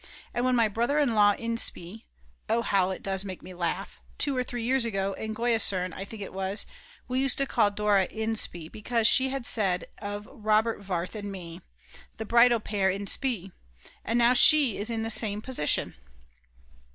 [0.33, 2.05] And when my brother in law in spe,
[2.49, 6.05] oh how it does make me laugh, two or three years ago, in Goisern I
[6.05, 6.65] think it was,
[7.07, 11.61] we used to call Dora Inspe, because she had said of Robert Warth and me:
[12.17, 13.51] The bridal pair in spe!
[14.03, 15.93] And now she is in the same position.